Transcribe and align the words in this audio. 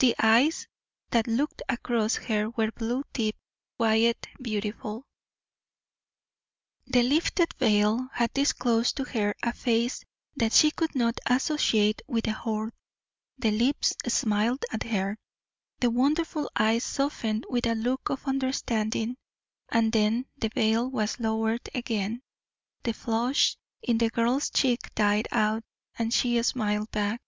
The 0.00 0.14
eyes 0.18 0.68
that 1.08 1.26
looked 1.26 1.62
across 1.70 2.18
at 2.18 2.24
her 2.24 2.50
were 2.50 2.70
blue 2.70 3.02
deep, 3.14 3.34
quiet, 3.78 4.28
beautiful. 4.42 5.06
The 6.86 7.02
lifted 7.02 7.54
veil 7.54 8.10
had 8.12 8.34
disclosed 8.34 8.98
to 8.98 9.04
her 9.04 9.34
a 9.42 9.54
face 9.54 10.04
that 10.36 10.52
she 10.52 10.70
could 10.70 10.94
not 10.94 11.18
associate 11.24 12.02
with 12.06 12.26
the 12.26 12.32
Horde. 12.34 12.74
The 13.38 13.50
lips 13.50 13.94
smiled 14.06 14.66
at 14.70 14.82
her 14.82 15.16
the 15.80 15.88
wonderful 15.88 16.50
eyes 16.54 16.84
softened 16.84 17.46
with 17.48 17.64
a 17.66 17.74
look 17.74 18.10
of 18.10 18.28
understanding, 18.28 19.16
and 19.70 19.90
then 19.94 20.26
the 20.36 20.50
veil 20.50 20.90
was 20.90 21.18
lowered 21.20 21.70
again. 21.74 22.20
The 22.82 22.92
flush 22.92 23.56
in 23.80 23.96
the 23.96 24.10
girl's 24.10 24.50
cheek 24.50 24.94
died 24.94 25.26
out, 25.32 25.64
and 25.98 26.12
she 26.12 26.42
smiled 26.42 26.90
back. 26.90 27.22